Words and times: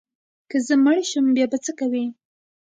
که 0.49 0.57
زه 0.67 0.75
مړ 0.85 0.97
شم 1.09 1.25
بیا 1.35 1.45
به 1.51 1.57
څه 1.65 1.71
کوې؟ 1.79 2.05